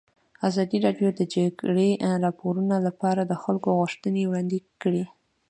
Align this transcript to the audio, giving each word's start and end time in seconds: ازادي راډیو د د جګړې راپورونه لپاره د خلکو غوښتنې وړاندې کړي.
ازادي 0.47 0.77
راډیو 0.85 1.09
د 1.13 1.17
د 1.19 1.21
جګړې 1.35 1.89
راپورونه 2.25 2.75
لپاره 2.87 3.21
د 3.25 3.33
خلکو 3.43 3.69
غوښتنې 3.79 4.21
وړاندې 4.25 4.57
کړي. 4.81 5.03